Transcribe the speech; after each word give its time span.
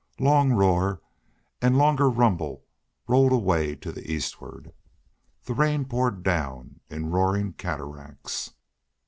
Long 0.17 0.49
roar 0.51 0.99
and 1.61 1.77
longer 1.77 2.09
rumble 2.09 2.65
rolled 3.07 3.31
away 3.33 3.75
to 3.75 3.91
the 3.91 4.11
eastward. 4.11 4.73
The 5.43 5.53
rain 5.53 5.85
poured 5.85 6.23
down 6.23 6.79
in 6.89 7.11
roaring 7.11 7.53
cataracts. 7.53 8.55